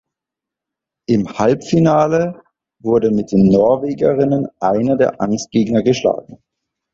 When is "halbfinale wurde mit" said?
1.37-3.31